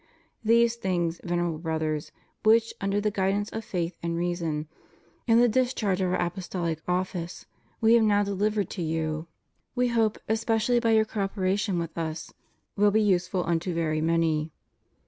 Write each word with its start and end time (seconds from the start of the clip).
These 0.43 0.77
things, 0.77 1.21
Venerable 1.23 1.59
Brothers, 1.59 2.11
which, 2.41 2.73
under 2.81 2.99
the 2.99 3.11
guidance 3.11 3.51
of 3.51 3.63
faith 3.63 3.95
and 4.01 4.17
reason, 4.17 4.67
in 5.27 5.39
the 5.39 5.47
discharge 5.47 6.01
of 6.01 6.11
Our 6.11 6.19
Apostolic 6.19 6.81
office, 6.87 7.45
We 7.81 7.93
have 7.93 8.03
now 8.03 8.23
delivered 8.23 8.71
to 8.71 8.81
you, 8.81 9.27
We 9.75 9.89
hope, 9.89 10.17
especially 10.27 10.79
by 10.79 10.93
your 10.93 11.05
co 11.05 11.19
operation 11.21 11.77
with 11.77 11.95
Us, 11.99 12.33
will 12.75 12.89
be 12.89 12.99
useful 12.99 13.43
unto 13.45 13.75
very 13.75 14.01
many. 14.01 14.49